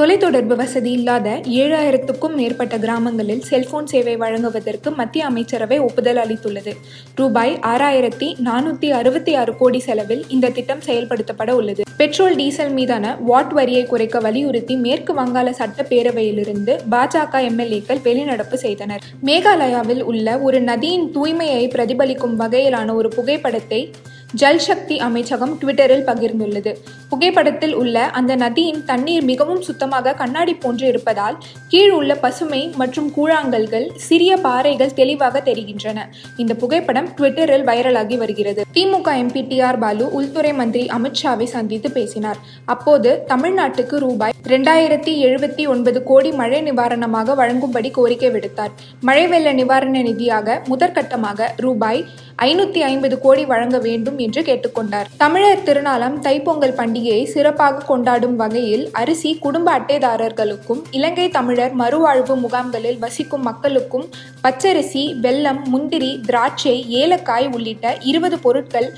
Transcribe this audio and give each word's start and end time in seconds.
தொலைத்தொடர்பு 0.00 0.54
வசதி 0.56 0.90
இல்லாத 0.90 1.40
ஏழாயிரத்துக்கும் 1.44 2.34
மேற்பட்ட 2.34 2.78
கிராமங்களில் 2.78 3.42
செல்போன் 3.42 3.86
சேவை 3.86 4.16
வழங்குவதற்கு 4.16 4.90
மத்திய 4.90 5.24
அமைச்சரவை 5.24 5.78
ஒப்புதல் 5.78 6.16
அளித்துள்ளது. 6.16 6.72
ரூபாய் 7.14 7.58
ஆறாயிரத்தி 7.62 8.28
நானூத்தி 8.44 8.90
அறுபத்தி 8.90 9.34
ஆறு 9.34 9.56
கோடி 9.56 9.78
செலவில் 9.78 10.24
இந்த 10.28 10.48
திட்டம் 10.48 10.80
செயல்படுத்தப்பட 10.86 11.50
உள்ளது. 11.50 11.82
பெட்ரோல் 11.96 12.36
டீசல் 12.36 12.70
மீதான 12.70 13.16
வாட் 13.20 13.52
வரியை 13.52 13.84
குறைக்க 13.84 14.18
வலியுறுத்தி 14.18 14.76
மேற்கு 14.76 15.14
வங்காள 15.14 15.50
சட்டப்பேரவையிலிருந்து 15.50 16.78
பாஜக 16.90 17.42
எம்எல்ஏக்கள் 17.50 18.04
வெளிநடப்பு 18.04 18.54
செய்தனர். 18.54 19.02
மேகாலயாவில் 19.24 20.02
உள்ள 20.02 20.38
ஒரு 20.38 20.60
நதியின் 20.60 21.12
தூய்மையை 21.14 21.68
பிரதிபலிக்கும் 21.68 22.40
வகையிலான 22.40 22.94
ஒரு 22.94 23.08
புகைப்படத்தை 23.08 23.90
ஜல் 24.32 24.58
சக்தி 24.58 24.98
அமைச்சகம் 24.98 25.58
ட்விட்டரில் 25.60 26.04
பகிர்ந்துள்ளது. 26.04 26.76
புகைப்படத்தில் 27.08 27.74
உள்ள 27.74 28.04
அந்த 28.04 28.36
நதியின் 28.36 28.84
தண்ணீர் 28.84 29.24
மிகவும் 29.24 29.62
சுத்தமாக 29.62 30.12
கண்ணாடி 30.12 30.54
போன்று 30.54 30.86
இருப்பதால் 30.86 31.38
கீழ் 31.68 31.90
உள்ள 31.90 32.14
பசுமை 32.14 32.70
மற்றும் 32.76 33.12
கூழாங்கல்கள் 33.16 33.90
சிறிய 33.96 34.36
பாறைகள் 34.36 34.92
தெளிவாக 34.92 35.40
தெரிகின்றன. 35.40 36.08
இந்த 36.36 36.54
புகைப்படம் 36.54 37.08
ட்விட்டரில் 37.18 37.66
வைரலாகி 37.66 38.16
வருகிறது. 38.16 38.64
திமுக 38.74 39.08
எம்பி 39.22 39.48
டி 39.48 39.60
ஆர் 39.60 39.78
பாலு 39.78 40.12
உள்துறை 40.12 40.52
மந்திரி 40.52 40.86
அமித்ஷாவை 40.86 41.44
சந்தித்து 41.44 41.90
பேசினார். 41.90 42.36
அப்போது 42.64 43.24
தமிழ்நாட்டுக்கு 43.28 43.96
ரூபாய் 43.96 44.32
இரண்டாயிரத்தி 44.48 45.12
எழுபத்தி 45.26 45.62
ஒன்பது 45.66 45.98
கோடி 46.02 46.30
மழை 46.32 46.58
நிவாரணமாக 46.62 47.34
வழங்கும்படி 47.34 47.90
கோரிக்கை 47.90 48.30
விடுத்தார். 48.30 48.72
மழை 49.00 49.24
வெள்ள 49.26 49.48
நிவாரண 49.52 49.98
நிதியாக 50.02 50.56
முதற்கட்டமாக 50.68 51.48
ரூபாய் 51.56 52.00
ஐநூத்தி 52.42 52.80
ஐம்பது 52.80 53.16
கோடி 53.20 53.44
வழங்க 53.44 53.78
வேண்டும் 53.78 54.18
என்று 54.18 54.42
கேட்டுக்கொண்டார். 54.42 55.10
தமிழர் 55.16 55.64
திருநாளாம் 55.64 56.16
தைப்பொங்கல் 56.26 56.76
பண்டிகையை 56.80 57.24
சிறப்பாக 57.24 57.84
கொண்டாடும் 57.84 58.36
வகையில் 58.36 58.84
அரிசி 58.92 59.32
குடும்ப 59.38 59.70
அட்டைதாரர்களுக்கும் 59.78 60.82
இலங்கை 60.90 61.28
தமிழர் 61.28 61.76
மறுவாழ்வு 61.82 62.36
முகாம்களில் 62.36 62.98
வசிக்கும் 62.98 63.42
மக்களுக்கும் 63.42 64.08
பச்சரிசி 64.42 65.06
வெல்லம் 65.22 65.62
முந்திரி 65.68 66.12
திராட்சை 66.26 66.76
ஏலக்காய் 67.02 67.48
உள்ளிட்ட 67.48 67.96
இருபது 68.02 68.38
பொருட்கள் 68.38 68.90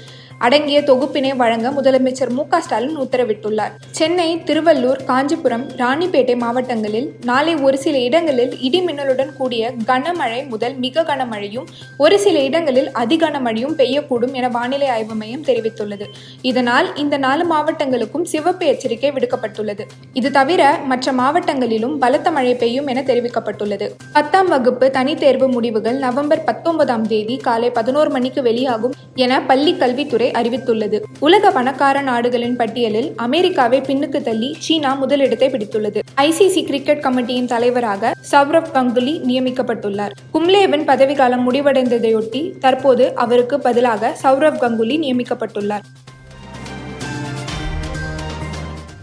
அடங்கிய 0.46 0.78
தொகுப்பினை 0.80 1.36
வழங்க 1.36 1.66
முதலமைச்சர் 1.70 2.30
மு 2.30 2.44
ஸ்டாலின் 2.60 2.96
உத்தரவிட்டுள்ளார். 2.98 3.72
சென்னை 3.90 4.36
திருவள்ளூர் 4.36 5.04
காஞ்சிபுரம் 5.04 5.64
ராணிப்பேட்டை 5.76 6.36
மாவட்டங்களில் 6.36 7.12
நாளை 7.24 7.54
ஒரு 7.54 7.78
சில 7.78 7.98
இடங்களில் 7.98 8.60
இடி 8.60 8.80
மின்னலுடன் 8.80 9.32
கூடிய 9.36 9.72
கனமழை 9.86 10.48
முதல் 10.48 10.74
மிக 10.74 11.02
கனமழையும் 11.02 11.66
ஒரு 11.96 12.18
சில 12.18 12.38
இடங்களில் 12.38 12.90
அதிகனமழையும் 13.02 13.76
பெய்யக்கூடும் 13.76 14.32
என 14.32 14.48
வானிலை 14.48 14.88
ஆய்வு 14.88 15.14
மையம் 15.14 15.44
தெரிவித்துள்ளது. 15.44 16.08
இதனால் 16.42 16.96
இந்த 16.96 17.16
நாலு 17.16 17.46
மாவட்டங்களுக்கும் 17.54 18.24
சிவப்பு 18.24 18.66
எச்சரிக்கை 18.66 19.12
விடுக்கப்பட்டுள்ளது. 19.12 19.86
இது 20.12 20.30
தவிர 20.30 20.78
மற்ற 20.84 21.12
மாவட்டங்களிலும் 21.12 21.96
பலத்த 21.98 22.30
மழை 22.30 22.54
பெய்யும் 22.54 22.86
என 22.86 23.02
தெரிவிக்கப்பட்டுள்ளது. 23.02 23.88
பத்தாம் 24.12 24.48
வகுப்பு 24.48 24.90
தனித்தேர்வு 24.98 25.50
முடிவுகள் 25.52 25.96
நவம்பர் 25.96 26.44
பத்தொன்பதாம் 26.44 27.06
தேதி 27.06 27.36
காலை 27.36 27.70
பதினோரு 27.70 28.10
மணிக்கு 28.10 28.42
வெளியாகும் 28.42 28.94
என 29.14 29.42
பள்ளி 29.42 29.76
கல்வித்துறை 29.76 30.30
அறிவித்துள்ளது. 30.34 31.00
உலக 31.18 31.50
பணக்கார 31.50 32.00
நாடுகளின் 32.00 32.56
பட்டியலில் 32.56 33.12
அமெரிக்காவை 33.16 33.80
பின்னுக்கு 33.80 34.22
தள்ளி 34.22 34.56
சீனா 34.58 34.94
முதலிடத்தை 34.94 35.48
பிடித்துள்ளது. 35.50 36.00
ஐசிசி 36.16 36.64
கிரிக்கெட் 36.64 37.04
கமிட்டியின் 37.04 37.50
தலைவராக 37.54 38.12
சௌரவ் 38.30 38.70
கங்குலி 38.74 39.14
நியமிக்கப்பட்டுள்ளார். 39.28 40.10
கும்லேவின் 40.34 40.86
பதவிக்காலம் 40.86 41.52
முடிவடைந்ததையொட்டி 41.52 42.58
தற்போது 42.58 43.14
அவருக்கு 43.14 43.60
பதிலாக 43.60 44.16
சௌரவ் 44.22 44.60
கங்குலி 44.64 44.98
நியமிக்கப்பட்டுள்ளார். 45.04 45.86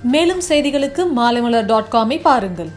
மேலும் 0.03 0.41
செய்திகளுக்கு 0.49 1.05
மாலைமலர் 1.15 1.65
டாட் 1.65 1.91
காமை 1.91 2.19
பாருங்கள். 2.21 2.69